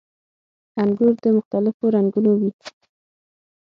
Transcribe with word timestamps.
•انګور 0.81 1.13
د 1.23 1.25
مختلفو 1.37 1.83
رنګونو 1.95 2.31
وي. 2.39 2.51